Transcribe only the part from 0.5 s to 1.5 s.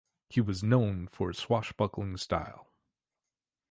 known for his